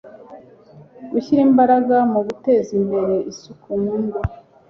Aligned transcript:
gushyira 1.11 1.41
imbaraga 1.49 1.95
mu 2.11 2.19
guteza 2.27 2.69
imbere 2.79 3.15
isuku 3.31 3.67
mu 3.83 3.93
ngo 4.03 4.19